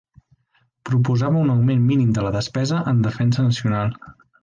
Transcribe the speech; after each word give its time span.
Proposava 0.91 1.43
un 1.45 1.53
augment 1.57 1.85
mínim 1.91 2.09
de 2.17 2.25
la 2.29 2.35
despesa 2.39 2.83
en 2.95 3.07
defensa 3.11 3.51
nacional. 3.51 3.99